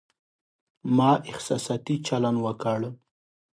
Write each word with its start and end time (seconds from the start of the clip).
ما 0.95 1.11
احساساتي 1.29 1.95
چلند 2.07 2.37
وکړ 2.45 2.79